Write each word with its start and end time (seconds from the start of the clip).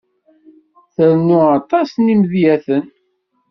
Trennu 0.93 1.39
aṭas 1.57 1.89
n 1.97 2.05
yimedyaten. 2.11 2.83